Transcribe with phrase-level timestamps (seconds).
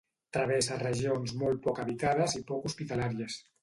[0.37, 3.43] Travessa regions molt poc habitades i poc hospitalàries.